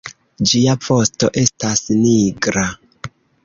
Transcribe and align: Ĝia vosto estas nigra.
Ĝia 0.51 0.75
vosto 0.85 1.31
estas 1.43 1.87
nigra. 2.01 2.69